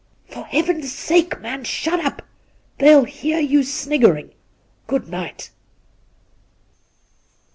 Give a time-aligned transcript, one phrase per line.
[0.33, 2.23] ''For Heaven's sake, man, shut up!
[2.79, 4.31] They'll hear you sniggering.
[4.87, 5.51] Good night!'